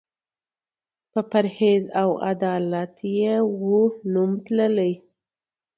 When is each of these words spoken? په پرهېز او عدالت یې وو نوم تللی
په 1.11 1.19
پرهېز 1.31 1.83
او 2.01 2.09
عدالت 2.31 2.93
یې 3.19 3.35
وو 3.61 3.81
نوم 4.13 4.31
تللی 4.45 4.93